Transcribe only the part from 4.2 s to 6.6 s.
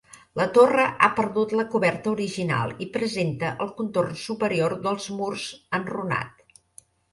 superior dels murs enrunat.